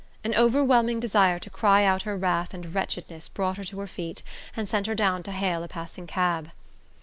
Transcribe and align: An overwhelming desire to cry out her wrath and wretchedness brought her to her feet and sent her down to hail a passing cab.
An 0.23 0.33
overwhelming 0.33 0.99
desire 0.99 1.37
to 1.37 1.49
cry 1.51 1.83
out 1.83 2.01
her 2.01 2.17
wrath 2.17 2.55
and 2.55 2.73
wretchedness 2.73 3.27
brought 3.27 3.57
her 3.57 3.63
to 3.65 3.79
her 3.81 3.85
feet 3.85 4.23
and 4.57 4.67
sent 4.67 4.87
her 4.87 4.95
down 4.95 5.21
to 5.21 5.31
hail 5.31 5.61
a 5.61 5.67
passing 5.67 6.07
cab. 6.07 6.49